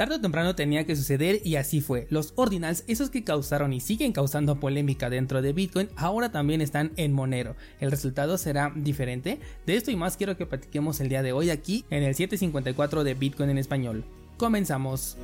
Tarde 0.00 0.14
o 0.14 0.20
temprano 0.22 0.54
tenía 0.54 0.86
que 0.86 0.96
suceder 0.96 1.42
y 1.44 1.56
así 1.56 1.82
fue. 1.82 2.06
Los 2.08 2.32
ordinals, 2.36 2.84
esos 2.86 3.10
que 3.10 3.22
causaron 3.22 3.74
y 3.74 3.80
siguen 3.80 4.12
causando 4.12 4.58
polémica 4.58 5.10
dentro 5.10 5.42
de 5.42 5.52
Bitcoin, 5.52 5.90
ahora 5.94 6.32
también 6.32 6.62
están 6.62 6.92
en 6.96 7.12
Monero. 7.12 7.54
El 7.80 7.90
resultado 7.90 8.38
será 8.38 8.72
diferente. 8.74 9.40
De 9.66 9.76
esto 9.76 9.90
y 9.90 9.96
más 9.96 10.16
quiero 10.16 10.38
que 10.38 10.46
platiquemos 10.46 11.00
el 11.00 11.10
día 11.10 11.22
de 11.22 11.32
hoy 11.32 11.50
aquí 11.50 11.84
en 11.90 12.02
el 12.02 12.14
754 12.14 13.04
de 13.04 13.12
Bitcoin 13.12 13.50
en 13.50 13.58
español. 13.58 14.02
Comenzamos. 14.38 15.18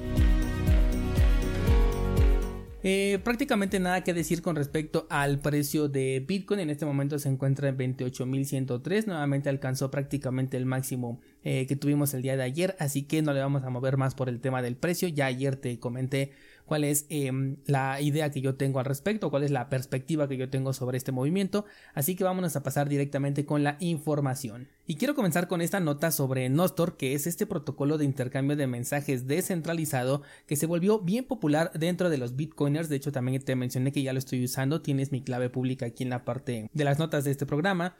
Eh, 2.88 3.18
prácticamente 3.24 3.80
nada 3.80 4.04
que 4.04 4.14
decir 4.14 4.42
con 4.42 4.54
respecto 4.54 5.08
al 5.10 5.40
precio 5.40 5.88
de 5.88 6.24
Bitcoin. 6.24 6.60
En 6.60 6.70
este 6.70 6.86
momento 6.86 7.18
se 7.18 7.28
encuentra 7.28 7.68
en 7.68 7.76
28.103. 7.76 9.06
Nuevamente 9.08 9.48
alcanzó 9.48 9.90
prácticamente 9.90 10.56
el 10.56 10.66
máximo 10.66 11.20
eh, 11.42 11.66
que 11.66 11.74
tuvimos 11.74 12.14
el 12.14 12.22
día 12.22 12.36
de 12.36 12.44
ayer. 12.44 12.76
Así 12.78 13.02
que 13.02 13.22
no 13.22 13.32
le 13.32 13.40
vamos 13.40 13.64
a 13.64 13.70
mover 13.70 13.96
más 13.96 14.14
por 14.14 14.28
el 14.28 14.40
tema 14.40 14.62
del 14.62 14.76
precio. 14.76 15.08
Ya 15.08 15.26
ayer 15.26 15.56
te 15.56 15.80
comenté 15.80 16.30
cuál 16.66 16.84
es 16.84 17.06
em, 17.08 17.56
la 17.64 18.00
idea 18.00 18.30
que 18.30 18.40
yo 18.40 18.56
tengo 18.56 18.78
al 18.78 18.84
respecto, 18.84 19.30
cuál 19.30 19.44
es 19.44 19.50
la 19.50 19.68
perspectiva 19.68 20.28
que 20.28 20.36
yo 20.36 20.50
tengo 20.50 20.72
sobre 20.72 20.98
este 20.98 21.12
movimiento. 21.12 21.64
Así 21.94 22.16
que 22.16 22.24
vámonos 22.24 22.56
a 22.56 22.62
pasar 22.62 22.88
directamente 22.88 23.46
con 23.46 23.64
la 23.64 23.76
información. 23.80 24.68
Y 24.86 24.96
quiero 24.96 25.14
comenzar 25.14 25.48
con 25.48 25.60
esta 25.62 25.80
nota 25.80 26.10
sobre 26.10 26.48
Nostor, 26.48 26.96
que 26.96 27.14
es 27.14 27.26
este 27.26 27.46
protocolo 27.46 27.98
de 27.98 28.04
intercambio 28.04 28.56
de 28.56 28.66
mensajes 28.66 29.26
descentralizado 29.26 30.22
que 30.46 30.56
se 30.56 30.66
volvió 30.66 31.00
bien 31.00 31.24
popular 31.24 31.70
dentro 31.74 32.10
de 32.10 32.18
los 32.18 32.36
bitcoiners. 32.36 32.88
De 32.88 32.96
hecho, 32.96 33.12
también 33.12 33.42
te 33.42 33.56
mencioné 33.56 33.92
que 33.92 34.02
ya 34.02 34.12
lo 34.12 34.18
estoy 34.18 34.44
usando. 34.44 34.82
Tienes 34.82 35.12
mi 35.12 35.22
clave 35.22 35.50
pública 35.50 35.86
aquí 35.86 36.04
en 36.04 36.10
la 36.10 36.24
parte 36.24 36.70
de 36.72 36.84
las 36.84 36.98
notas 36.98 37.24
de 37.24 37.30
este 37.30 37.46
programa. 37.46 37.96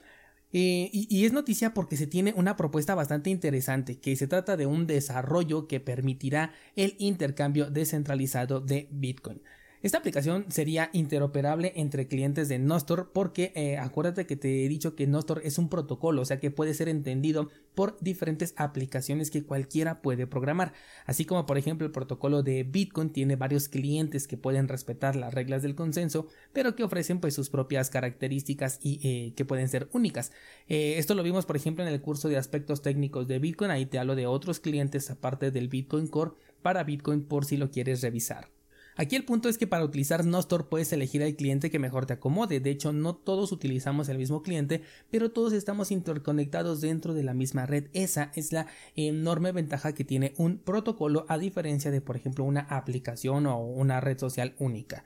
Eh, 0.59 0.89
y, 0.91 1.27
es 1.27 1.35
noticia 1.35 1.75
porque 1.75 1.99
se 1.99 2.07
tiene 2.07 2.33
una 2.35 2.57
propuesta 2.57 2.95
bastante 2.95 3.29
interesante, 3.29 4.01
que 4.01 4.17
se 4.17 4.27
trata 4.27 4.57
de 4.57 4.65
un 4.65 4.87
desarrollo 4.87 5.69
que 5.69 5.81
permitirá 5.81 6.55
el 6.77 6.95
intercambio 6.99 7.71
descentralizado 7.71 8.63
de 8.63 8.89
Bitcoin. 8.91 9.43
Esta 9.87 9.99
aplicación 9.99 10.47
sería 10.49 10.91
interoperable 10.93 11.73
entre 11.77 12.09
clientes 12.09 12.49
de 12.49 12.59
Nostor 12.59 13.13
porque 13.13 13.53
eh, 13.55 13.79
acuérdate 13.79 14.27
que 14.27 14.35
te 14.35 14.65
he 14.65 14.69
dicho 14.69 14.97
que 14.97 15.07
Nostor 15.07 15.43
es 15.45 15.59
un 15.59 15.69
protocolo, 15.69 16.23
o 16.23 16.25
sea 16.25 16.41
que 16.41 16.51
puede 16.51 16.75
ser 16.75 16.89
entendido 16.89 17.51
por 17.77 17.97
diferentes 18.01 18.53
aplicaciones 18.57 19.31
que 19.31 19.45
cualquiera 19.45 20.03
puede 20.03 20.27
programar. 20.27 20.73
Así 21.05 21.25
como 21.25 21.47
por 21.47 21.57
ejemplo 21.57 21.87
el 21.87 21.93
protocolo 21.93 22.43
de 22.43 22.65
Bitcoin 22.65 23.11
tiene 23.11 23.37
varios 23.37 23.69
clientes 23.69 24.27
que 24.27 24.37
pueden 24.37 24.67
respetar 24.67 25.15
las 25.15 25.33
reglas 25.33 25.63
del 25.63 25.77
consenso, 25.77 26.27
pero 26.53 26.75
que 26.75 26.83
ofrecen 26.83 27.21
pues 27.21 27.35
sus 27.35 27.49
propias 27.49 27.89
características 27.89 28.81
y 28.83 28.99
eh, 29.05 29.35
que 29.37 29.45
pueden 29.45 29.69
ser 29.69 29.89
únicas. 29.93 30.33
Eh, 30.67 30.95
esto 30.99 31.15
lo 31.15 31.23
vimos 31.23 31.47
por 31.47 31.55
ejemplo 31.55 31.87
en 31.87 31.93
el 31.93 32.01
curso 32.01 32.29
de 32.29 32.39
aspectos 32.39 32.83
técnicos 32.83 33.29
de 33.29 33.39
Bitcoin, 33.39 33.71
ahí 33.71 33.87
te 33.87 34.01
hablo 34.01 34.17
de 34.17 34.27
otros 34.27 34.59
clientes 34.59 35.13
aparte 35.13 35.53
del 35.53 35.69
Bitcoin 35.69 36.09
Core 36.09 36.33
para 36.61 36.83
Bitcoin 36.83 37.23
por 37.23 37.45
si 37.45 37.57
lo 37.57 37.71
quieres 37.71 38.03
revisar. 38.03 38.56
Aquí 38.99 39.15
el 39.15 39.27
punto 39.27 39.51
es 39.51 39.59
que 39.59 39.67
para 39.67 39.85
utilizar 39.85 40.25
Nostor 40.25 40.69
puedes 40.69 40.91
elegir 40.91 41.23
al 41.23 41.37
cliente 41.37 41.71
que 41.71 41.79
mejor 41.79 42.07
te 42.07 42.15
acomode. 42.15 42.61
De 42.61 42.71
hecho, 42.71 42.95
no 42.95 43.15
todos 43.15 43.53
utilizamos 43.53 44.09
el 44.09 44.17
mismo 44.17 44.43
cliente, 44.43 44.83
pero 45.11 45.31
todos 45.31 45.53
estamos 45.53 45.91
interconectados 45.91 46.81
dentro 46.81 47.13
de 47.13 47.23
la 47.23 47.35
misma 47.35 47.67
red. 47.67 47.89
Esa 47.93 48.33
es 48.35 48.53
la 48.53 48.69
enorme 48.95 49.53
ventaja 49.53 49.93
que 49.93 50.05
tiene 50.05 50.33
un 50.39 50.57
protocolo 50.57 51.27
a 51.29 51.37
diferencia 51.37 51.91
de, 51.91 52.01
por 52.01 52.17
ejemplo, 52.17 52.45
una 52.45 52.63
aplicación 52.63 53.47
o 53.47 53.59
una 53.59 54.01
red 54.01 54.19
social 54.19 54.55
única. 54.59 55.05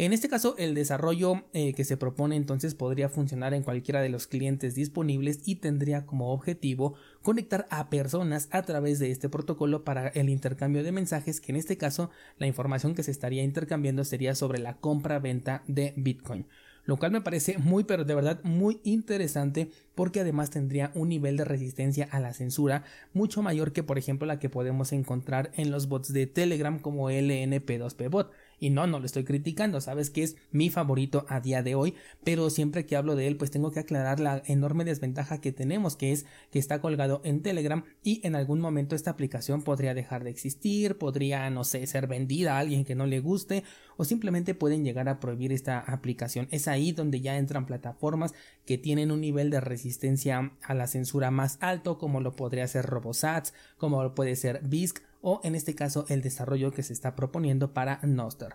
En 0.00 0.12
este 0.12 0.28
caso, 0.28 0.54
el 0.58 0.76
desarrollo 0.76 1.42
eh, 1.52 1.74
que 1.74 1.82
se 1.82 1.96
propone 1.96 2.36
entonces 2.36 2.76
podría 2.76 3.08
funcionar 3.08 3.52
en 3.52 3.64
cualquiera 3.64 4.00
de 4.00 4.08
los 4.08 4.28
clientes 4.28 4.76
disponibles 4.76 5.40
y 5.44 5.56
tendría 5.56 6.06
como 6.06 6.32
objetivo 6.32 6.94
conectar 7.20 7.66
a 7.68 7.90
personas 7.90 8.48
a 8.52 8.62
través 8.62 9.00
de 9.00 9.10
este 9.10 9.28
protocolo 9.28 9.82
para 9.82 10.06
el 10.06 10.28
intercambio 10.28 10.84
de 10.84 10.92
mensajes, 10.92 11.40
que 11.40 11.50
en 11.50 11.56
este 11.56 11.76
caso 11.76 12.10
la 12.38 12.46
información 12.46 12.94
que 12.94 13.02
se 13.02 13.10
estaría 13.10 13.42
intercambiando 13.42 14.04
sería 14.04 14.36
sobre 14.36 14.60
la 14.60 14.76
compra-venta 14.76 15.64
de 15.66 15.94
Bitcoin. 15.96 16.46
Lo 16.84 16.96
cual 16.96 17.10
me 17.10 17.20
parece 17.20 17.58
muy 17.58 17.82
pero 17.82 18.04
de 18.04 18.14
verdad 18.14 18.40
muy 18.44 18.80
interesante 18.84 19.68
porque 19.96 20.20
además 20.20 20.50
tendría 20.50 20.92
un 20.94 21.08
nivel 21.08 21.36
de 21.36 21.44
resistencia 21.44 22.08
a 22.10 22.18
la 22.18 22.32
censura 22.32 22.84
mucho 23.12 23.42
mayor 23.42 23.72
que 23.72 23.82
por 23.82 23.98
ejemplo 23.98 24.26
la 24.26 24.38
que 24.38 24.48
podemos 24.48 24.92
encontrar 24.92 25.50
en 25.56 25.70
los 25.70 25.88
bots 25.88 26.14
de 26.14 26.26
Telegram 26.26 26.78
como 26.78 27.10
LNP2P 27.10 28.08
bot 28.08 28.32
y 28.58 28.70
no, 28.70 28.86
no 28.86 28.98
lo 28.98 29.06
estoy 29.06 29.24
criticando, 29.24 29.80
sabes 29.80 30.10
que 30.10 30.22
es 30.22 30.36
mi 30.50 30.70
favorito 30.70 31.26
a 31.28 31.40
día 31.40 31.62
de 31.62 31.74
hoy, 31.74 31.94
pero 32.24 32.50
siempre 32.50 32.86
que 32.86 32.96
hablo 32.96 33.16
de 33.16 33.26
él 33.26 33.36
pues 33.36 33.50
tengo 33.50 33.70
que 33.70 33.80
aclarar 33.80 34.20
la 34.20 34.42
enorme 34.46 34.84
desventaja 34.84 35.40
que 35.40 35.52
tenemos 35.52 35.96
que 35.96 36.12
es 36.12 36.26
que 36.50 36.58
está 36.58 36.80
colgado 36.80 37.20
en 37.24 37.42
Telegram 37.42 37.84
y 38.02 38.26
en 38.26 38.34
algún 38.34 38.60
momento 38.60 38.94
esta 38.94 39.10
aplicación 39.10 39.62
podría 39.62 39.94
dejar 39.94 40.24
de 40.24 40.30
existir, 40.30 40.98
podría 40.98 41.48
no 41.50 41.64
sé 41.64 41.86
ser 41.86 42.06
vendida 42.06 42.56
a 42.56 42.60
alguien 42.60 42.84
que 42.84 42.94
no 42.94 43.06
le 43.06 43.20
guste 43.20 43.64
o 43.98 44.04
simplemente 44.04 44.54
pueden 44.54 44.84
llegar 44.84 45.08
a 45.10 45.20
prohibir 45.20 45.52
esta 45.52 45.80
aplicación. 45.80 46.48
Es 46.50 46.68
ahí 46.68 46.92
donde 46.92 47.20
ya 47.20 47.36
entran 47.36 47.66
plataformas 47.66 48.32
que 48.64 48.78
tienen 48.78 49.10
un 49.10 49.20
nivel 49.20 49.50
de 49.50 49.60
resistencia 49.60 50.52
a 50.62 50.74
la 50.74 50.86
censura 50.86 51.30
más 51.30 51.58
alto 51.60 51.98
como 51.98 52.20
lo 52.20 52.36
podría 52.36 52.66
ser 52.68 52.86
Robosats, 52.86 53.52
como 53.76 54.14
puede 54.14 54.36
ser 54.36 54.60
BISC 54.62 55.02
o 55.20 55.40
en 55.42 55.54
este 55.56 55.74
caso 55.74 56.06
el 56.08 56.22
desarrollo 56.22 56.72
que 56.72 56.84
se 56.84 56.92
está 56.92 57.16
proponiendo 57.16 57.74
para 57.74 58.00
Nostr. 58.04 58.54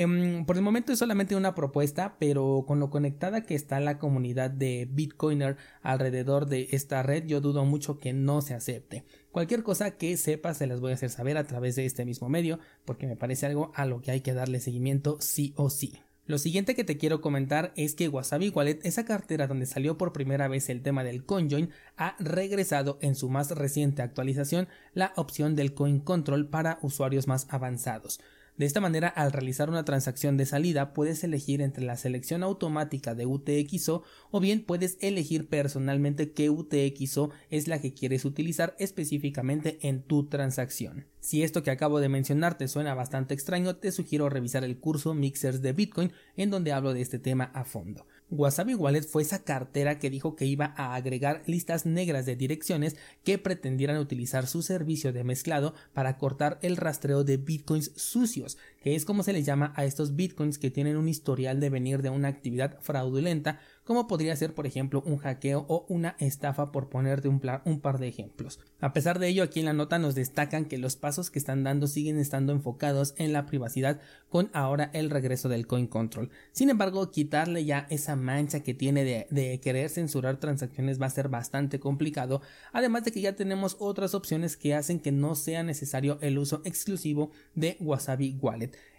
Em, 0.00 0.44
por 0.46 0.56
el 0.56 0.62
momento 0.62 0.92
es 0.92 1.00
solamente 1.00 1.34
una 1.34 1.56
propuesta, 1.56 2.18
pero 2.20 2.62
con 2.68 2.78
lo 2.78 2.88
conectada 2.88 3.42
que 3.42 3.56
está 3.56 3.80
la 3.80 3.98
comunidad 3.98 4.48
de 4.48 4.86
Bitcoiner 4.88 5.56
alrededor 5.82 6.46
de 6.46 6.68
esta 6.70 7.02
red, 7.02 7.26
yo 7.26 7.40
dudo 7.40 7.64
mucho 7.64 7.98
que 7.98 8.12
no 8.12 8.40
se 8.40 8.54
acepte. 8.54 9.02
Cualquier 9.32 9.64
cosa 9.64 9.96
que 9.96 10.16
sepa 10.16 10.54
se 10.54 10.68
las 10.68 10.78
voy 10.78 10.92
a 10.92 10.94
hacer 10.94 11.10
saber 11.10 11.36
a 11.36 11.48
través 11.48 11.74
de 11.74 11.84
este 11.84 12.04
mismo 12.04 12.28
medio, 12.28 12.60
porque 12.84 13.08
me 13.08 13.16
parece 13.16 13.46
algo 13.46 13.72
a 13.74 13.86
lo 13.86 14.00
que 14.00 14.12
hay 14.12 14.20
que 14.20 14.34
darle 14.34 14.60
seguimiento 14.60 15.16
sí 15.20 15.52
o 15.56 15.68
sí. 15.68 15.98
Lo 16.26 16.38
siguiente 16.38 16.76
que 16.76 16.84
te 16.84 16.96
quiero 16.96 17.20
comentar 17.20 17.72
es 17.74 17.96
que 17.96 18.08
Wasabi 18.08 18.50
Wallet, 18.50 18.78
esa 18.84 19.04
cartera 19.04 19.48
donde 19.48 19.66
salió 19.66 19.98
por 19.98 20.12
primera 20.12 20.46
vez 20.46 20.68
el 20.68 20.80
tema 20.80 21.02
del 21.02 21.24
CoinJoin, 21.24 21.70
ha 21.96 22.14
regresado 22.20 22.98
en 23.00 23.16
su 23.16 23.30
más 23.30 23.50
reciente 23.50 24.02
actualización 24.02 24.68
la 24.94 25.12
opción 25.16 25.56
del 25.56 25.74
Coin 25.74 25.98
Control 25.98 26.46
para 26.46 26.78
usuarios 26.82 27.26
más 27.26 27.48
avanzados. 27.50 28.20
De 28.58 28.66
esta 28.66 28.80
manera, 28.80 29.06
al 29.06 29.30
realizar 29.30 29.70
una 29.70 29.84
transacción 29.84 30.36
de 30.36 30.44
salida, 30.44 30.92
puedes 30.92 31.22
elegir 31.22 31.62
entre 31.62 31.84
la 31.84 31.96
selección 31.96 32.42
automática 32.42 33.14
de 33.14 33.24
UTXO 33.24 34.02
o 34.32 34.40
bien 34.40 34.64
puedes 34.64 34.98
elegir 35.00 35.48
personalmente 35.48 36.32
qué 36.32 36.50
UTXO 36.50 37.30
es 37.50 37.68
la 37.68 37.80
que 37.80 37.94
quieres 37.94 38.24
utilizar 38.24 38.74
específicamente 38.80 39.78
en 39.82 40.02
tu 40.02 40.26
transacción. 40.26 41.06
Si 41.20 41.44
esto 41.44 41.62
que 41.62 41.70
acabo 41.70 42.00
de 42.00 42.08
mencionar 42.08 42.58
te 42.58 42.66
suena 42.66 42.94
bastante 42.94 43.32
extraño, 43.32 43.76
te 43.76 43.92
sugiero 43.92 44.28
revisar 44.28 44.64
el 44.64 44.80
curso 44.80 45.14
Mixers 45.14 45.62
de 45.62 45.72
Bitcoin 45.72 46.12
en 46.36 46.50
donde 46.50 46.72
hablo 46.72 46.94
de 46.94 47.00
este 47.00 47.20
tema 47.20 47.52
a 47.54 47.64
fondo. 47.64 48.06
Wasabi 48.30 48.74
Wallet 48.74 49.02
fue 49.02 49.22
esa 49.22 49.42
cartera 49.42 49.98
que 49.98 50.10
dijo 50.10 50.36
que 50.36 50.44
iba 50.44 50.74
a 50.76 50.94
agregar 50.94 51.42
listas 51.46 51.86
negras 51.86 52.26
de 52.26 52.36
direcciones 52.36 52.96
que 53.24 53.38
pretendieran 53.38 53.96
utilizar 53.96 54.46
su 54.46 54.62
servicio 54.62 55.14
de 55.14 55.24
mezclado 55.24 55.74
para 55.94 56.18
cortar 56.18 56.58
el 56.60 56.76
rastreo 56.76 57.24
de 57.24 57.38
bitcoins 57.38 57.92
sucios, 57.96 58.58
que 58.80 58.94
es 58.94 59.04
como 59.04 59.22
se 59.22 59.32
les 59.32 59.44
llama 59.44 59.72
a 59.76 59.84
estos 59.84 60.16
bitcoins 60.16 60.58
que 60.58 60.70
tienen 60.70 60.96
un 60.96 61.08
historial 61.08 61.60
de 61.60 61.70
venir 61.70 62.02
de 62.02 62.10
una 62.10 62.28
actividad 62.28 62.78
fraudulenta 62.80 63.60
como 63.88 64.06
podría 64.06 64.36
ser 64.36 64.54
por 64.54 64.66
ejemplo 64.66 65.02
un 65.06 65.16
hackeo 65.16 65.64
o 65.66 65.86
una 65.88 66.14
estafa 66.18 66.72
por 66.72 66.90
ponerte 66.90 67.26
un, 67.26 67.40
un, 67.64 67.80
par 67.80 67.98
de 67.98 68.06
ejemplos. 68.06 68.60
A 68.80 68.92
pesar 68.92 69.18
de 69.18 69.28
ello, 69.28 69.42
aquí 69.42 69.60
en 69.60 69.64
la 69.64 69.72
nota 69.72 69.98
nos 69.98 70.14
destacan 70.14 70.66
que 70.66 70.76
los 70.76 70.96
pasos 70.96 71.30
que 71.30 71.38
están 71.38 71.64
dando 71.64 71.86
siguen 71.86 72.18
estando 72.18 72.52
enfocados 72.52 73.14
en 73.16 73.32
la 73.32 73.46
privacidad 73.46 73.98
con 74.28 74.50
ahora 74.52 74.90
el 74.92 75.08
regreso 75.08 75.48
del 75.48 75.66
coin 75.66 75.86
control. 75.86 76.28
Sin 76.52 76.68
embargo, 76.68 77.10
quitarle 77.10 77.64
ya 77.64 77.86
esa 77.88 78.14
mancha 78.14 78.62
que 78.62 78.74
tiene 78.74 79.04
de, 79.30 79.60
querer 79.60 79.88
censurar 79.88 80.38
transacciones 80.38 81.00
va 81.00 81.06
a 81.06 81.10
ser 81.10 81.30
bastante 81.30 81.80
complicado, 81.80 82.42
además 82.74 83.04
de 83.04 83.12
que 83.12 83.22
ya 83.22 83.36
tenemos 83.36 83.76
otras 83.78 84.14
opciones 84.14 84.58
que 84.58 84.74
hacen 84.74 85.00
que 85.00 85.12
no 85.12 85.34
sea 85.34 85.62
necesario 85.62 86.18
el 86.20 86.36
uso 86.36 86.60
exclusivo 86.66 87.30
de 87.54 87.78
Wasabi 87.80 88.36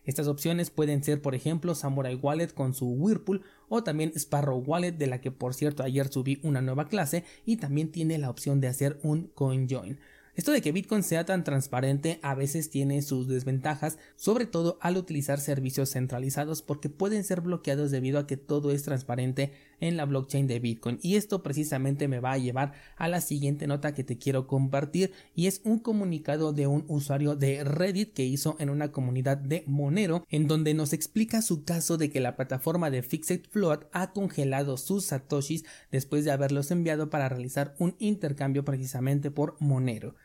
Estas 0.05 0.27
opciones 0.27 0.71
pueden 0.71 1.03
ser, 1.03 1.21
por 1.21 1.35
ejemplo, 1.35 1.75
Samurai 1.75 2.15
Wallet 2.15 2.53
con 2.53 2.73
su 2.73 2.87
Whirlpool 2.87 3.43
o 3.67 3.83
también 3.83 4.11
Sparrow 4.15 4.57
Wallet, 4.57 4.93
de 4.93 5.07
la 5.07 5.21
que 5.21 5.31
por 5.31 5.53
cierto 5.53 5.83
ayer 5.83 6.07
subí 6.07 6.39
una 6.41 6.61
nueva 6.61 6.87
clase 6.87 7.25
y 7.45 7.57
también 7.57 7.91
tiene 7.91 8.17
la 8.17 8.29
opción 8.29 8.59
de 8.59 8.67
hacer 8.67 8.99
un 9.03 9.27
CoinJoin. 9.35 9.99
Esto 10.39 10.53
de 10.53 10.61
que 10.61 10.71
Bitcoin 10.71 11.03
sea 11.03 11.25
tan 11.25 11.43
transparente 11.43 12.17
a 12.21 12.33
veces 12.33 12.69
tiene 12.69 13.01
sus 13.01 13.27
desventajas, 13.27 13.97
sobre 14.15 14.45
todo 14.45 14.77
al 14.79 14.95
utilizar 14.95 15.41
servicios 15.41 15.89
centralizados 15.89 16.61
porque 16.61 16.87
pueden 16.87 17.25
ser 17.25 17.41
bloqueados 17.41 17.91
debido 17.91 18.19
a 18.19 18.25
que 18.25 18.37
todo 18.37 18.71
es 18.71 18.83
transparente 18.83 19.51
en 19.81 19.97
la 19.97 20.05
blockchain 20.05 20.47
de 20.47 20.61
Bitcoin. 20.61 20.97
Y 21.01 21.17
esto 21.17 21.43
precisamente 21.43 22.07
me 22.07 22.21
va 22.21 22.31
a 22.31 22.37
llevar 22.37 22.71
a 22.95 23.09
la 23.09 23.19
siguiente 23.19 23.67
nota 23.67 23.93
que 23.93 24.05
te 24.05 24.17
quiero 24.17 24.47
compartir 24.47 25.11
y 25.35 25.47
es 25.47 25.59
un 25.65 25.77
comunicado 25.77 26.53
de 26.53 26.67
un 26.67 26.85
usuario 26.87 27.35
de 27.35 27.65
Reddit 27.65 28.13
que 28.13 28.23
hizo 28.23 28.55
en 28.59 28.69
una 28.69 28.93
comunidad 28.93 29.35
de 29.35 29.65
Monero 29.67 30.25
en 30.29 30.47
donde 30.47 30.73
nos 30.73 30.93
explica 30.93 31.41
su 31.41 31.65
caso 31.65 31.97
de 31.97 32.09
que 32.09 32.21
la 32.21 32.37
plataforma 32.37 32.89
de 32.89 33.03
Fixed 33.03 33.49
Float 33.49 33.87
ha 33.91 34.13
congelado 34.13 34.77
sus 34.77 35.07
satoshis 35.07 35.65
después 35.91 36.23
de 36.23 36.31
haberlos 36.31 36.71
enviado 36.71 37.09
para 37.09 37.27
realizar 37.27 37.75
un 37.77 37.97
intercambio 37.99 38.63
precisamente 38.63 39.31
por 39.31 39.57
Monero. 39.59 40.15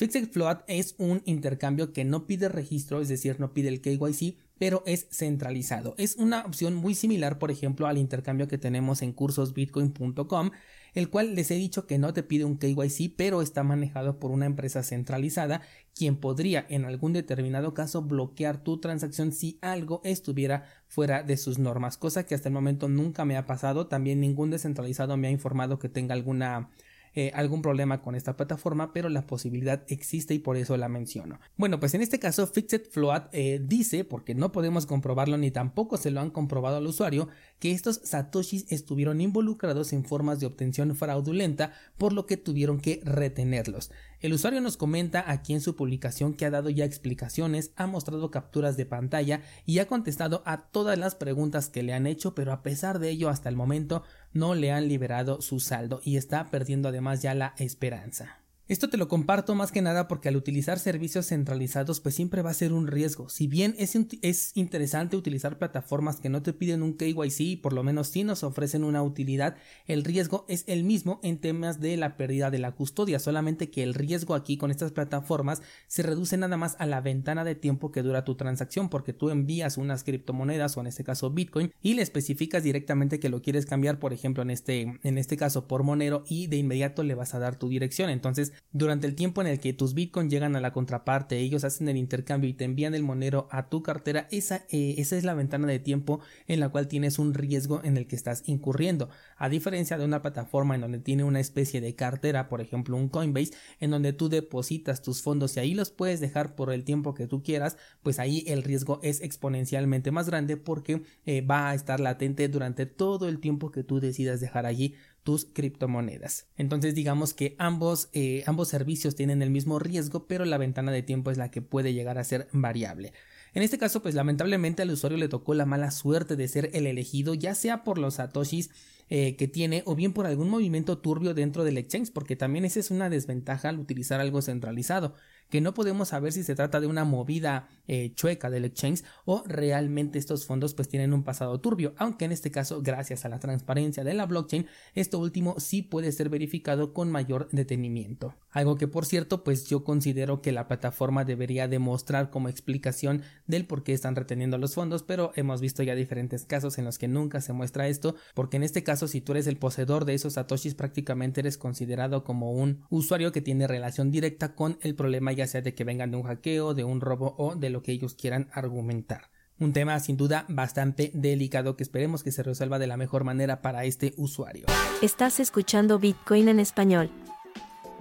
Fixed 0.00 0.30
Float 0.30 0.62
es 0.66 0.94
un 0.96 1.20
intercambio 1.26 1.92
que 1.92 2.06
no 2.06 2.26
pide 2.26 2.48
registro, 2.48 3.02
es 3.02 3.08
decir, 3.10 3.38
no 3.38 3.52
pide 3.52 3.68
el 3.68 3.82
KYC, 3.82 4.38
pero 4.58 4.82
es 4.86 5.06
centralizado. 5.10 5.94
Es 5.98 6.16
una 6.16 6.46
opción 6.46 6.74
muy 6.74 6.94
similar, 6.94 7.38
por 7.38 7.50
ejemplo, 7.50 7.86
al 7.86 7.98
intercambio 7.98 8.48
que 8.48 8.56
tenemos 8.56 9.02
en 9.02 9.12
cursosbitcoin.com, 9.12 10.52
el 10.94 11.10
cual 11.10 11.34
les 11.34 11.50
he 11.50 11.56
dicho 11.56 11.86
que 11.86 11.98
no 11.98 12.14
te 12.14 12.22
pide 12.22 12.46
un 12.46 12.56
KYC, 12.56 13.14
pero 13.14 13.42
está 13.42 13.62
manejado 13.62 14.18
por 14.18 14.30
una 14.30 14.46
empresa 14.46 14.82
centralizada, 14.82 15.60
quien 15.94 16.16
podría 16.16 16.64
en 16.70 16.86
algún 16.86 17.12
determinado 17.12 17.74
caso 17.74 18.00
bloquear 18.00 18.64
tu 18.64 18.80
transacción 18.80 19.32
si 19.32 19.58
algo 19.60 20.00
estuviera 20.02 20.64
fuera 20.88 21.22
de 21.22 21.36
sus 21.36 21.58
normas, 21.58 21.98
cosa 21.98 22.24
que 22.24 22.34
hasta 22.34 22.48
el 22.48 22.54
momento 22.54 22.88
nunca 22.88 23.26
me 23.26 23.36
ha 23.36 23.44
pasado. 23.44 23.86
También 23.86 24.18
ningún 24.18 24.48
descentralizado 24.48 25.18
me 25.18 25.28
ha 25.28 25.30
informado 25.30 25.78
que 25.78 25.90
tenga 25.90 26.14
alguna 26.14 26.70
eh, 27.14 27.32
algún 27.34 27.62
problema 27.62 28.02
con 28.02 28.14
esta 28.14 28.36
plataforma, 28.36 28.92
pero 28.92 29.08
la 29.08 29.26
posibilidad 29.26 29.82
existe 29.88 30.34
y 30.34 30.38
por 30.38 30.56
eso 30.56 30.76
la 30.76 30.88
menciono. 30.88 31.40
Bueno, 31.56 31.80
pues 31.80 31.94
en 31.94 32.02
este 32.02 32.18
caso 32.18 32.46
Fixed 32.46 32.86
Float 32.90 33.28
eh, 33.32 33.60
dice, 33.62 34.04
porque 34.04 34.34
no 34.34 34.52
podemos 34.52 34.86
comprobarlo 34.86 35.36
ni 35.36 35.50
tampoco 35.50 35.96
se 35.96 36.10
lo 36.10 36.20
han 36.20 36.30
comprobado 36.30 36.76
al 36.76 36.86
usuario, 36.86 37.28
que 37.58 37.72
estos 37.72 38.00
satoshis 38.04 38.70
estuvieron 38.70 39.20
involucrados 39.20 39.92
en 39.92 40.04
formas 40.04 40.40
de 40.40 40.46
obtención 40.46 40.94
fraudulenta, 40.94 41.72
por 41.98 42.12
lo 42.12 42.26
que 42.26 42.36
tuvieron 42.36 42.80
que 42.80 43.00
retenerlos. 43.04 43.90
El 44.20 44.34
usuario 44.34 44.60
nos 44.60 44.76
comenta 44.76 45.24
aquí 45.30 45.54
en 45.54 45.62
su 45.62 45.76
publicación 45.76 46.34
que 46.34 46.44
ha 46.44 46.50
dado 46.50 46.68
ya 46.68 46.84
explicaciones, 46.84 47.72
ha 47.76 47.86
mostrado 47.86 48.30
capturas 48.30 48.76
de 48.76 48.84
pantalla 48.84 49.42
y 49.64 49.78
ha 49.78 49.86
contestado 49.86 50.42
a 50.44 50.68
todas 50.68 50.98
las 50.98 51.14
preguntas 51.14 51.70
que 51.70 51.82
le 51.82 51.94
han 51.94 52.06
hecho, 52.06 52.34
pero 52.34 52.52
a 52.52 52.62
pesar 52.62 52.98
de 52.98 53.10
ello 53.10 53.30
hasta 53.30 53.48
el 53.48 53.56
momento 53.56 54.02
no 54.32 54.54
le 54.54 54.72
han 54.72 54.88
liberado 54.88 55.40
su 55.40 55.60
saldo 55.60 56.00
y 56.04 56.16
está 56.16 56.50
perdiendo 56.50 56.88
además 56.88 57.22
ya 57.22 57.34
la 57.34 57.54
esperanza. 57.58 58.40
Esto 58.70 58.88
te 58.88 58.98
lo 58.98 59.08
comparto 59.08 59.56
más 59.56 59.72
que 59.72 59.82
nada 59.82 60.06
porque 60.06 60.28
al 60.28 60.36
utilizar 60.36 60.78
servicios 60.78 61.26
centralizados 61.26 61.98
pues 61.98 62.14
siempre 62.14 62.40
va 62.40 62.50
a 62.50 62.54
ser 62.54 62.72
un 62.72 62.86
riesgo. 62.86 63.28
Si 63.28 63.48
bien 63.48 63.74
es, 63.80 63.98
es 64.22 64.52
interesante 64.54 65.16
utilizar 65.16 65.58
plataformas 65.58 66.20
que 66.20 66.28
no 66.28 66.40
te 66.40 66.52
piden 66.52 66.84
un 66.84 66.92
KYC 66.92 67.40
y 67.40 67.56
por 67.56 67.72
lo 67.72 67.82
menos 67.82 68.06
sí 68.06 68.22
nos 68.22 68.44
ofrecen 68.44 68.84
una 68.84 69.02
utilidad, 69.02 69.56
el 69.88 70.04
riesgo 70.04 70.44
es 70.46 70.62
el 70.68 70.84
mismo 70.84 71.18
en 71.24 71.38
temas 71.38 71.80
de 71.80 71.96
la 71.96 72.16
pérdida 72.16 72.52
de 72.52 72.60
la 72.60 72.70
custodia, 72.70 73.18
solamente 73.18 73.72
que 73.72 73.82
el 73.82 73.92
riesgo 73.92 74.36
aquí 74.36 74.56
con 74.56 74.70
estas 74.70 74.92
plataformas 74.92 75.62
se 75.88 76.04
reduce 76.04 76.36
nada 76.36 76.56
más 76.56 76.76
a 76.78 76.86
la 76.86 77.00
ventana 77.00 77.42
de 77.42 77.56
tiempo 77.56 77.90
que 77.90 78.02
dura 78.02 78.24
tu 78.24 78.36
transacción 78.36 78.88
porque 78.88 79.12
tú 79.12 79.30
envías 79.30 79.78
unas 79.78 80.04
criptomonedas 80.04 80.76
o 80.76 80.80
en 80.80 80.86
este 80.86 81.02
caso 81.02 81.30
Bitcoin 81.30 81.72
y 81.82 81.94
le 81.94 82.02
especificas 82.02 82.62
directamente 82.62 83.18
que 83.18 83.30
lo 83.30 83.42
quieres 83.42 83.66
cambiar 83.66 83.98
por 83.98 84.12
ejemplo 84.12 84.44
en 84.44 84.50
este, 84.50 85.00
en 85.02 85.18
este 85.18 85.36
caso 85.36 85.66
por 85.66 85.82
Monero 85.82 86.22
y 86.28 86.46
de 86.46 86.58
inmediato 86.58 87.02
le 87.02 87.16
vas 87.16 87.34
a 87.34 87.40
dar 87.40 87.58
tu 87.58 87.68
dirección. 87.68 88.10
Entonces 88.10 88.52
durante 88.72 89.08
el 89.08 89.16
tiempo 89.16 89.40
en 89.40 89.48
el 89.48 89.58
que 89.58 89.72
tus 89.72 89.94
Bitcoin 89.94 90.30
llegan 90.30 90.54
a 90.54 90.60
la 90.60 90.72
contraparte, 90.72 91.38
ellos 91.38 91.64
hacen 91.64 91.88
el 91.88 91.96
intercambio 91.96 92.48
y 92.48 92.54
te 92.54 92.64
envían 92.64 92.94
el 92.94 93.02
monero 93.02 93.48
a 93.50 93.68
tu 93.68 93.82
cartera, 93.82 94.28
esa, 94.30 94.64
eh, 94.70 94.94
esa 94.98 95.16
es 95.16 95.24
la 95.24 95.34
ventana 95.34 95.66
de 95.66 95.80
tiempo 95.80 96.20
en 96.46 96.60
la 96.60 96.68
cual 96.68 96.86
tienes 96.86 97.18
un 97.18 97.34
riesgo 97.34 97.80
en 97.82 97.96
el 97.96 98.06
que 98.06 98.14
estás 98.14 98.44
incurriendo. 98.46 99.08
A 99.36 99.48
diferencia 99.48 99.98
de 99.98 100.04
una 100.04 100.22
plataforma 100.22 100.76
en 100.76 100.82
donde 100.82 101.00
tiene 101.00 101.24
una 101.24 101.40
especie 101.40 101.80
de 101.80 101.96
cartera, 101.96 102.48
por 102.48 102.60
ejemplo 102.60 102.96
un 102.96 103.08
Coinbase, 103.08 103.52
en 103.80 103.90
donde 103.90 104.12
tú 104.12 104.28
depositas 104.28 105.02
tus 105.02 105.20
fondos 105.20 105.56
y 105.56 105.60
ahí 105.60 105.74
los 105.74 105.90
puedes 105.90 106.20
dejar 106.20 106.54
por 106.54 106.72
el 106.72 106.84
tiempo 106.84 107.14
que 107.14 107.26
tú 107.26 107.42
quieras, 107.42 107.76
pues 108.04 108.20
ahí 108.20 108.44
el 108.46 108.62
riesgo 108.62 109.00
es 109.02 109.20
exponencialmente 109.20 110.12
más 110.12 110.28
grande 110.28 110.56
porque 110.56 111.02
eh, 111.26 111.40
va 111.40 111.70
a 111.70 111.74
estar 111.74 111.98
latente 111.98 112.48
durante 112.48 112.86
todo 112.86 113.28
el 113.28 113.40
tiempo 113.40 113.72
que 113.72 113.82
tú 113.82 113.98
decidas 113.98 114.40
dejar 114.40 114.64
allí 114.66 114.94
tus 115.22 115.44
criptomonedas. 115.44 116.46
Entonces 116.56 116.94
digamos 116.94 117.34
que 117.34 117.54
ambos, 117.58 118.08
eh, 118.12 118.42
ambos 118.46 118.68
servicios 118.68 119.16
tienen 119.16 119.42
el 119.42 119.50
mismo 119.50 119.78
riesgo, 119.78 120.26
pero 120.26 120.44
la 120.44 120.58
ventana 120.58 120.92
de 120.92 121.02
tiempo 121.02 121.30
es 121.30 121.38
la 121.38 121.50
que 121.50 121.62
puede 121.62 121.92
llegar 121.92 122.18
a 122.18 122.24
ser 122.24 122.48
variable. 122.52 123.12
En 123.52 123.62
este 123.62 123.78
caso, 123.78 124.00
pues 124.00 124.14
lamentablemente 124.14 124.82
al 124.82 124.90
usuario 124.90 125.18
le 125.18 125.28
tocó 125.28 125.54
la 125.54 125.66
mala 125.66 125.90
suerte 125.90 126.36
de 126.36 126.48
ser 126.48 126.70
el 126.72 126.86
elegido, 126.86 127.34
ya 127.34 127.54
sea 127.54 127.82
por 127.82 127.98
los 127.98 128.14
satoshis 128.14 128.70
eh, 129.08 129.34
que 129.34 129.48
tiene 129.48 129.82
o 129.86 129.96
bien 129.96 130.12
por 130.12 130.26
algún 130.26 130.48
movimiento 130.48 130.98
turbio 130.98 131.34
dentro 131.34 131.64
del 131.64 131.78
exchange, 131.78 132.12
porque 132.12 132.36
también 132.36 132.64
esa 132.64 132.78
es 132.78 132.92
una 132.92 133.10
desventaja 133.10 133.68
al 133.68 133.80
utilizar 133.80 134.20
algo 134.20 134.40
centralizado 134.40 135.14
que 135.50 135.60
no 135.60 135.74
podemos 135.74 136.08
saber 136.08 136.32
si 136.32 136.42
se 136.42 136.54
trata 136.54 136.80
de 136.80 136.86
una 136.86 137.04
movida 137.04 137.68
eh, 137.86 138.12
chueca 138.14 138.50
del 138.50 138.64
exchange 138.64 139.02
o 139.24 139.42
realmente 139.46 140.18
estos 140.18 140.46
fondos 140.46 140.74
pues 140.74 140.88
tienen 140.88 141.12
un 141.12 141.24
pasado 141.24 141.60
turbio, 141.60 141.94
aunque 141.98 142.24
en 142.24 142.32
este 142.32 142.50
caso 142.50 142.80
gracias 142.82 143.24
a 143.24 143.28
la 143.28 143.40
transparencia 143.40 144.04
de 144.04 144.14
la 144.14 144.26
blockchain 144.26 144.66
esto 144.94 145.18
último 145.18 145.56
sí 145.58 145.82
puede 145.82 146.12
ser 146.12 146.28
verificado 146.28 146.94
con 146.94 147.10
mayor 147.10 147.48
detenimiento. 147.52 148.34
Algo 148.50 148.76
que 148.76 148.88
por 148.88 149.06
cierto 149.06 149.44
pues 149.44 149.68
yo 149.68 149.84
considero 149.84 150.40
que 150.40 150.52
la 150.52 150.68
plataforma 150.68 151.24
debería 151.24 151.68
demostrar 151.68 152.30
como 152.30 152.48
explicación 152.48 153.22
del 153.46 153.66
por 153.66 153.82
qué 153.82 153.92
están 153.92 154.16
reteniendo 154.16 154.58
los 154.58 154.74
fondos, 154.74 155.02
pero 155.02 155.32
hemos 155.34 155.60
visto 155.60 155.82
ya 155.82 155.94
diferentes 155.94 156.44
casos 156.44 156.78
en 156.78 156.84
los 156.84 156.98
que 156.98 157.08
nunca 157.08 157.40
se 157.40 157.52
muestra 157.52 157.88
esto, 157.88 158.14
porque 158.34 158.56
en 158.56 158.62
este 158.62 158.82
caso 158.82 159.08
si 159.08 159.20
tú 159.20 159.32
eres 159.32 159.46
el 159.46 159.56
poseedor 159.56 160.04
de 160.04 160.14
esos 160.14 160.34
satoshis 160.34 160.74
prácticamente 160.74 161.40
eres 161.40 161.58
considerado 161.58 162.24
como 162.24 162.52
un 162.52 162.82
usuario 162.88 163.32
que 163.32 163.40
tiene 163.40 163.66
relación 163.66 164.10
directa 164.10 164.54
con 164.54 164.78
el 164.82 164.94
problema 164.94 165.32
sea 165.46 165.62
de 165.62 165.74
que 165.74 165.84
vengan 165.84 166.10
de 166.10 166.16
un 166.16 166.24
hackeo, 166.24 166.74
de 166.74 166.84
un 166.84 167.00
robo 167.00 167.34
o 167.38 167.54
de 167.54 167.70
lo 167.70 167.82
que 167.82 167.92
ellos 167.92 168.14
quieran 168.14 168.48
argumentar. 168.52 169.30
Un 169.58 169.74
tema 169.74 170.00
sin 170.00 170.16
duda 170.16 170.46
bastante 170.48 171.10
delicado 171.12 171.76
que 171.76 171.82
esperemos 171.82 172.22
que 172.22 172.32
se 172.32 172.42
resuelva 172.42 172.78
de 172.78 172.86
la 172.86 172.96
mejor 172.96 173.24
manera 173.24 173.60
para 173.60 173.84
este 173.84 174.14
usuario. 174.16 174.66
Estás 175.02 175.38
escuchando 175.38 175.98
Bitcoin 175.98 176.48
en 176.48 176.60
español. 176.60 177.10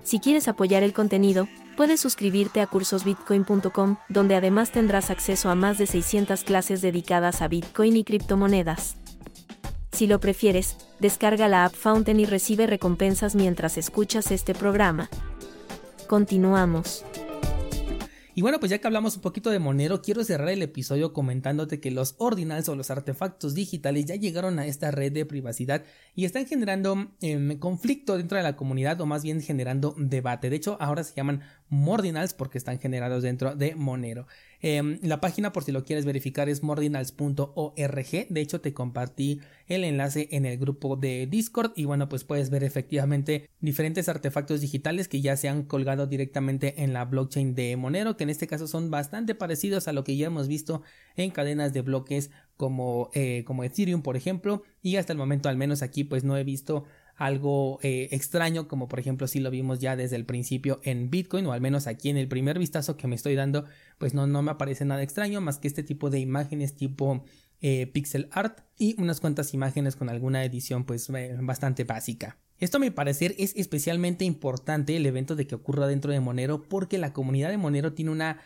Si 0.04 0.20
quieres 0.20 0.48
apoyar 0.48 0.84
el 0.84 0.94
contenido, 0.94 1.50
puedes 1.76 2.00
suscribirte 2.00 2.62
a 2.62 2.68
cursosbitcoin.com, 2.68 3.98
donde 4.08 4.36
además 4.36 4.72
tendrás 4.72 5.10
acceso 5.10 5.50
a 5.50 5.56
más 5.56 5.78
de 5.78 5.86
600 5.86 6.44
clases 6.46 6.82
dedicadas 6.82 7.42
a 7.42 7.48
Bitcoin 7.48 7.98
y 7.98 8.04
criptomonedas. 8.06 8.96
Si 9.92 10.08
lo 10.08 10.20
prefieres, 10.20 10.78
descarga 11.00 11.48
la 11.48 11.66
app 11.66 11.74
Fountain 11.74 12.20
y 12.20 12.26
recibe 12.26 12.68
recompensas 12.68 13.36
mientras 13.36 13.78
escuchas 13.78 14.32
este 14.32 14.54
programa. 14.54 15.10
Continuamos. 16.08 17.04
Y 18.40 18.42
bueno, 18.42 18.58
pues 18.62 18.70
ya 18.70 18.78
que 18.78 18.88
hablamos 18.88 19.18
un 19.18 19.22
poquito 19.22 19.50
de 19.50 19.60
Monero, 19.60 20.02
quiero 20.02 20.24
cerrar 20.24 20.48
el 20.48 20.62
episodio 20.62 21.12
comentándote 21.12 21.82
que 21.82 21.92
los 21.92 22.16
ordinals 22.20 22.70
o 22.70 22.76
los 22.78 22.90
artefactos 22.90 23.54
digitales 23.54 24.06
ya 24.06 24.16
llegaron 24.16 24.60
a 24.60 24.66
esta 24.66 24.92
red 24.92 25.12
de 25.12 25.26
privacidad 25.26 25.84
y 26.16 26.24
están 26.24 26.46
generando 26.46 27.12
em, 27.20 27.60
conflicto 27.60 28.16
dentro 28.16 28.38
de 28.38 28.46
la 28.46 28.56
comunidad 28.56 29.02
o 29.02 29.06
más 29.06 29.24
bien 29.24 29.42
generando 29.42 29.94
debate. 29.98 30.50
De 30.50 30.56
hecho, 30.56 30.78
ahora 30.80 31.04
se 31.04 31.14
llaman 31.16 31.42
Mordinals 31.70 32.34
porque 32.34 32.58
están 32.58 32.80
generados 32.80 33.24
dentro 33.24 33.56
de 33.56 33.76
Monero. 33.76 34.28
Em, 34.62 35.00
la 35.02 35.22
página 35.22 35.54
por 35.54 35.64
si 35.64 35.72
lo 35.72 35.86
quieres 35.86 36.06
verificar 36.06 36.50
es 36.50 36.64
mordinals.org. 36.64 38.28
De 38.30 38.42
hecho 38.42 38.60
te 38.60 38.74
compartí 38.74 39.40
el 39.68 39.84
enlace 39.84 40.28
en 40.32 40.46
el 40.46 40.58
grupo 40.58 40.98
de 40.98 41.28
Discord 41.28 41.72
y 41.76 41.86
bueno 41.86 42.10
pues 42.10 42.24
puedes 42.24 42.50
ver 42.50 42.64
efectivamente 42.64 43.50
diferentes 43.62 44.10
artefactos 44.10 44.62
digitales 44.62 45.08
que 45.08 45.22
ya 45.22 45.38
se 45.38 45.48
han 45.48 45.64
colgado 45.64 46.08
directamente 46.08 46.84
en 46.84 46.92
la 46.92 47.06
blockchain 47.06 47.56
de 47.56 47.78
Monero 47.78 48.18
que 48.18 48.24
en 48.24 48.32
este 48.32 48.48
caso 48.48 48.68
son 48.68 48.92
bastante 48.92 49.36
parecidos 49.36 49.88
a 49.88 49.94
lo 49.94 50.04
que 50.04 50.18
ya 50.18 50.28
hemos 50.28 50.48
visto 50.48 50.82
en 51.16 51.32
cadenas 51.32 51.72
de 51.72 51.82
bloques 51.82 52.32
como, 52.58 53.10
eh, 53.14 53.44
como 53.46 53.64
Ethereum 53.64 54.02
por 54.02 54.18
ejemplo 54.18 54.64
y 54.82 54.98
hasta 54.98 55.14
el 55.14 55.20
momento 55.20 55.48
al 55.48 55.58
menos 55.58 55.82
aquí 55.84 56.04
pues 56.04 56.24
no 56.24 56.36
he 56.36 56.44
visto 56.44 56.84
algo 57.20 57.80
eh, 57.84 58.08
extraño 58.12 58.68
como 58.70 58.88
por 58.88 59.00
ejemplo 59.00 59.28
si 59.28 59.42
lo 59.42 59.52
vimos 59.52 59.80
ya 59.80 59.98
desde 59.98 60.16
el 60.16 60.26
principio 60.26 60.80
en 60.84 61.10
Bitcoin 61.10 61.46
o 61.46 61.52
al 61.52 61.60
menos 61.60 61.86
aquí 61.86 62.10
en 62.10 62.16
el 62.16 62.30
primer 62.30 62.58
vistazo 62.58 62.96
que 62.96 63.08
me 63.08 63.16
estoy 63.16 63.36
dando 63.36 63.66
pues 63.98 64.14
no, 64.14 64.26
no 64.26 64.42
me 64.42 64.52
aparece 64.52 64.86
nada 64.86 65.04
extraño 65.04 65.42
más 65.42 65.58
que 65.58 65.68
este 65.68 65.84
tipo 65.84 66.10
de 66.10 66.20
imágenes 66.20 66.76
tipo 66.76 67.26
eh, 67.62 67.88
pixel 67.88 68.30
art 68.32 68.62
y 68.78 68.96
unas 69.02 69.20
cuantas 69.20 69.54
imágenes 69.54 69.98
con 69.98 70.08
alguna 70.08 70.46
edición 70.46 70.86
pues 70.86 71.10
eh, 71.10 71.36
bastante 71.42 71.84
básica. 71.84 72.38
Esto 72.58 72.78
a 72.78 72.80
mi 72.80 72.90
parecer 72.90 73.36
es 73.38 73.54
especialmente 73.58 74.24
importante 74.24 74.96
el 74.96 75.06
evento 75.06 75.36
de 75.36 75.46
que 75.46 75.56
ocurra 75.56 75.86
dentro 75.86 76.14
de 76.14 76.22
Monero 76.22 76.64
porque 76.64 76.98
la 76.98 77.12
comunidad 77.12 77.50
de 77.50 77.58
Monero 77.58 77.92
tiene 77.92 78.12
una 78.12 78.40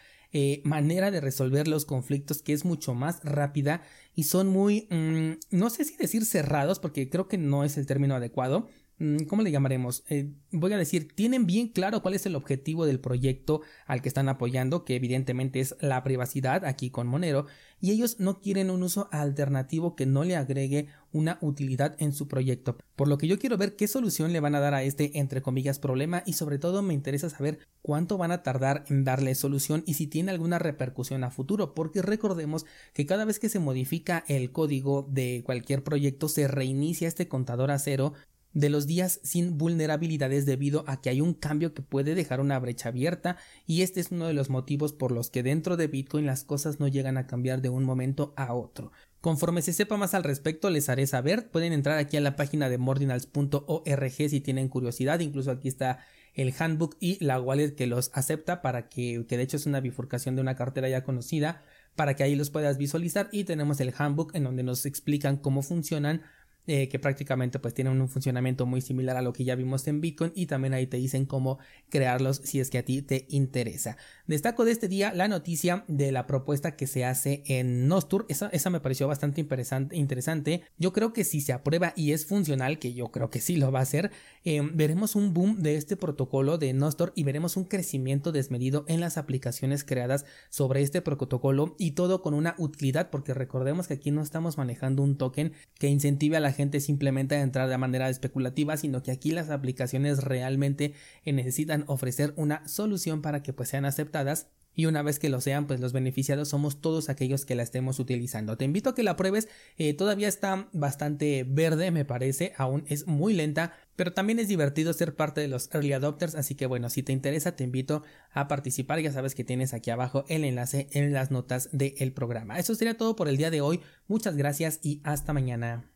manera 0.64 1.12
de 1.12 1.22
resolver 1.22 1.68
los 1.68 1.86
conflictos 1.86 2.42
que 2.42 2.54
es 2.54 2.66
mucho 2.66 2.94
más 2.94 3.24
rápida 3.24 3.82
y 4.16 4.24
son 4.24 4.48
muy, 4.48 4.88
mm, 4.90 5.56
no 5.56 5.70
sé 5.70 5.86
si 5.86 5.96
decir 5.98 6.26
cerrados, 6.26 6.80
porque 6.80 7.10
creo 7.10 7.28
que 7.28 7.38
no 7.38 7.64
es 7.64 7.78
el 7.78 7.86
término 7.86 8.16
adecuado. 8.16 8.68
Mm, 9.00 9.26
¿Cómo 9.26 9.42
le 9.42 9.52
llamaremos? 9.52 10.04
Eh, 10.10 10.32
voy 10.52 10.72
a 10.72 10.78
decir, 10.78 11.14
tienen 11.14 11.46
bien 11.46 11.70
claro 11.70 12.02
cuál 12.02 12.14
es 12.14 12.26
el 12.26 12.36
objetivo 12.36 12.86
del 12.86 13.00
proyecto 13.00 13.62
al 13.88 14.02
que 14.02 14.08
están 14.08 14.30
apoyando, 14.30 14.86
que 14.86 14.96
evidentemente 14.96 15.60
es 15.60 15.76
la 15.82 16.04
privacidad 16.04 16.64
aquí 16.66 16.90
con 16.92 17.08
Monero, 17.08 17.48
y 17.80 17.92
ellos 17.92 18.20
no 18.20 18.40
quieren 18.40 18.70
un 18.70 18.84
uso 18.84 19.10
alternativo 19.12 19.96
que 19.96 20.06
no 20.06 20.24
le 20.24 20.38
agregue 20.38 20.88
una 21.12 21.38
utilidad 21.42 21.96
en 22.00 22.14
su 22.14 22.28
proyecto. 22.28 22.78
Por 22.96 23.08
lo 23.08 23.18
que 23.18 23.28
yo 23.28 23.40
quiero 23.40 23.58
ver 23.58 23.76
qué 23.76 23.88
solución 23.88 24.32
le 24.32 24.40
van 24.40 24.56
a 24.56 24.60
dar 24.60 24.74
a 24.74 24.84
este 24.84 25.20
entre 25.20 25.42
comillas 25.42 25.80
problema 25.80 26.24
y 26.26 26.34
sobre 26.34 26.60
todo 26.60 26.82
me 26.82 26.94
interesa 26.94 27.30
saber 27.30 27.60
cuánto 27.82 28.18
van 28.18 28.32
a 28.32 28.42
tardar 28.42 28.86
en 28.88 29.04
darle 29.04 29.36
solución 29.36 29.84
y 29.86 29.96
si 29.96 30.08
tiene 30.08 30.32
alguna 30.32 30.60
repercusión 30.60 31.24
a 31.24 31.32
futuro, 31.32 31.74
porque 31.74 32.02
recordemos 32.02 32.66
que 32.94 33.06
cada 33.06 33.26
vez 33.26 33.40
que 33.40 33.50
se 33.50 33.60
modifica 33.60 34.24
el 34.28 34.52
código 34.52 35.08
de 35.10 35.44
cualquier 35.46 35.84
proyecto 35.84 36.30
se 36.30 36.48
reinicia 36.48 37.08
este 37.08 37.28
contador 37.28 37.72
a 37.72 37.80
cero 37.80 38.14
de 38.54 38.70
los 38.70 38.88
días 38.88 39.20
sin 39.24 39.58
vulnerabilidades 39.58 40.46
debido 40.46 40.84
a 40.88 41.02
que 41.02 41.10
hay 41.10 41.22
un 41.22 41.34
cambio 41.34 41.74
que 41.74 41.82
puede 41.82 42.16
dejar 42.16 42.40
una 42.40 42.60
brecha 42.60 42.90
abierta 42.90 43.38
y 43.66 43.82
este 43.82 44.00
es 44.00 44.12
uno 44.12 44.28
de 44.28 44.34
los 44.34 44.50
motivos 44.50 44.94
por 44.94 45.12
los 45.12 45.30
que 45.30 45.44
dentro 45.44 45.78
de 45.78 45.88
Bitcoin 45.88 46.26
las 46.26 46.44
cosas 46.44 46.80
no 46.80 46.88
llegan 46.88 47.18
a 47.18 47.28
cambiar 47.28 47.62
de 47.62 47.70
un 47.70 47.84
momento 47.84 48.34
a 48.38 48.54
otro. 48.54 48.92
Conforme 49.22 49.62
se 49.62 49.74
sepa 49.74 49.98
más 49.98 50.14
al 50.14 50.24
respecto 50.24 50.70
les 50.70 50.90
haré 50.90 51.08
saber, 51.08 51.50
pueden 51.50 51.74
entrar 51.74 51.98
aquí 51.98 52.18
a 52.18 52.22
la 52.22 52.36
página 52.36 52.70
de 52.70 52.78
mordinals.org 52.78 54.12
si 54.30 54.42
tienen 54.42 54.68
curiosidad, 54.68 55.20
incluso 55.20 55.52
aquí 55.52 55.68
está 55.68 56.00
el 56.34 56.54
handbook 56.58 56.98
y 57.00 57.24
la 57.24 57.40
wallet 57.40 57.76
que 57.76 57.88
los 57.88 58.12
acepta 58.14 58.62
para 58.62 58.90
que, 58.90 59.26
que 59.28 59.38
de 59.38 59.44
hecho 59.44 59.58
es 59.58 59.66
una 59.66 59.80
bifurcación 59.80 60.36
de 60.36 60.42
una 60.42 60.56
cartera 60.56 60.90
ya 60.90 61.04
conocida, 61.04 61.64
para 61.96 62.16
que 62.16 62.24
ahí 62.24 62.36
los 62.36 62.50
puedas 62.50 62.78
visualizar. 62.78 63.30
Y 63.32 63.44
tenemos 63.44 63.80
el 63.80 63.94
handbook 63.96 64.36
en 64.36 64.44
donde 64.44 64.64
nos 64.64 64.86
explican 64.86 65.38
cómo 65.38 65.62
funcionan 65.62 66.24
eh, 66.66 66.88
que 66.88 67.00
prácticamente 67.00 67.60
pues 67.60 67.74
tienen 67.74 68.00
un 68.00 68.08
funcionamiento 68.08 68.66
muy 68.66 68.82
similar 68.82 69.18
a 69.18 69.22
lo 69.22 69.34
que 69.34 69.44
ya 69.44 69.56
vimos 69.56 69.88
en 69.88 70.00
Bitcoin 70.00 70.32
y 70.34 70.46
también 70.46 70.74
ahí 70.74 70.88
te 70.88 70.98
dicen 70.98 71.26
cómo 71.26 71.60
crearlos 71.90 72.42
si 72.44 72.60
es 72.60 72.70
que 72.70 72.78
a 72.78 72.86
ti 72.86 73.02
te 73.02 73.26
interesa. 73.30 73.98
Destaco 74.28 74.64
de 74.64 74.72
este 74.72 74.88
día 74.88 75.14
la 75.14 75.28
noticia 75.28 75.84
de 75.88 76.12
la 76.12 76.26
propuesta 76.26 76.76
que 76.76 76.88
se 76.88 77.04
hace 77.04 77.44
en 77.48 77.88
Nostur, 77.88 78.26
esa, 78.30 78.48
esa 78.50 78.70
me 78.70 78.80
pareció 78.80 79.08
bastante 79.08 79.42
interesante. 79.42 80.62
Yo 80.78 80.94
creo 80.94 81.12
que 81.12 81.26
si 81.26 81.42
se 81.42 81.52
aprueba 81.52 81.94
y 81.96 82.14
es 82.14 82.26
funcional, 82.26 82.80
que 82.80 82.94
yo 82.94 83.12
creo 83.12 83.30
que 83.30 83.42
sí 83.42 83.58
lo 83.58 83.72
va 83.72 83.80
a 83.80 83.84
hacer, 83.84 84.12
eh, 84.46 84.62
veremos 84.74 85.16
un 85.16 85.34
boom 85.34 85.62
de 85.62 85.76
este 85.76 85.98
protocolo 85.98 86.58
de 86.58 86.72
Nostur 86.72 87.12
y 87.16 87.24
veremos 87.24 87.58
un 87.58 87.66
crecimiento 87.66 88.32
desmedido 88.32 88.86
en 88.88 89.02
las 89.02 89.18
aplicaciones 89.18 89.84
creadas 89.84 90.26
sobre 90.50 90.82
este 90.82 91.02
protocolo 91.02 91.76
y 91.78 91.92
todo 91.92 92.22
con 92.22 92.34
una 92.34 92.56
utilidad 92.58 93.10
porque 93.10 93.34
recordemos 93.34 93.88
que 93.88 93.96
aquí 93.96 94.12
no 94.12 94.22
estamos 94.22 94.58
manejando 94.58 95.04
un 95.04 95.18
token 95.18 95.52
que 95.78 95.88
incentive 95.88 96.38
a 96.38 96.40
la 96.40 96.53
gente 96.54 96.80
simplemente 96.80 97.36
a 97.36 97.42
entrar 97.42 97.70
de 97.70 97.78
manera 97.78 98.10
especulativa, 98.10 98.78
sino 98.78 99.04
que 99.04 99.12
aquí 99.12 99.32
las 99.32 99.50
aplicaciones 99.50 100.24
realmente 100.24 100.94
eh, 101.26 101.34
necesitan 101.34 101.84
ofrecer 101.88 102.34
una 102.36 102.68
solución 102.68 103.22
para 103.22 103.44
que 103.44 103.54
pues 103.54 103.70
sean 103.70 103.86
aceptadas 103.86 104.48
y 104.76 104.86
una 104.86 105.04
vez 105.04 105.20
que 105.20 105.30
lo 105.30 105.42
sean, 105.42 105.68
pues 105.68 105.80
los 105.80 105.94
beneficiados 105.94 106.50
somos 106.50 106.82
todos 106.82 107.10
aquellos 107.10 107.46
que 107.46 107.56
la 107.56 107.64
estemos 107.64 108.00
utilizando. 108.00 108.58
Te 108.58 108.66
invito 108.66 108.90
a 108.90 108.96
que 108.96 109.04
la 109.04 109.16
pruebes, 109.16 109.48
eh, 109.78 109.94
todavía 109.94 110.28
está 110.28 110.68
bastante 110.74 111.46
verde 111.48 111.92
me 111.92 112.06
parece, 112.06 112.54
aún 112.58 112.86
es 112.88 113.08
muy 113.08 113.34
lenta, 113.34 113.74
pero 113.96 114.14
también 114.14 114.40
es 114.40 114.48
divertido 114.48 114.94
ser 114.94 115.16
parte 115.16 115.42
de 115.42 115.48
los 115.48 115.70
early 115.74 115.94
adopters, 115.94 116.36
así 116.36 116.56
que 116.56 116.66
bueno, 116.66 116.90
si 116.90 117.04
te 117.04 117.14
interesa 117.14 117.56
te 117.56 117.64
invito 117.64 118.04
a 118.32 118.48
participar, 118.48 119.00
ya 119.00 119.12
sabes 119.12 119.36
que 119.36 119.44
tienes 119.44 119.74
aquí 119.74 119.92
abajo 119.92 120.26
el 120.28 120.44
enlace 120.44 120.88
en 120.92 121.14
las 121.14 121.32
notas 121.32 121.70
del 121.72 122.14
programa. 122.14 122.58
Eso 122.58 122.74
sería 122.76 122.98
todo 122.98 123.16
por 123.16 123.28
el 123.28 123.38
día 123.38 123.52
de 123.52 123.62
hoy, 123.62 123.82
muchas 124.08 124.36
gracias 124.36 124.80
y 124.82 125.02
hasta 125.04 125.34
mañana. 125.34 125.93